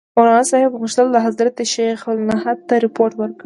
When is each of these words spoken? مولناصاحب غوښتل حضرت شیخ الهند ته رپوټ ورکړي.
مولناصاحب 0.17 0.71
غوښتل 0.81 1.07
حضرت 1.25 1.57
شیخ 1.73 1.99
الهند 2.11 2.59
ته 2.67 2.75
رپوټ 2.85 3.11
ورکړي. 3.17 3.39